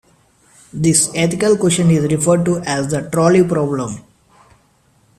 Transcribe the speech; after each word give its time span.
This 0.73 1.11
ethical 1.13 1.55
question 1.57 1.91
is 1.91 2.11
referred 2.11 2.43
to 2.45 2.57
as 2.65 2.89
the 2.89 3.07
trolley 3.11 3.43
problem. 3.43 3.99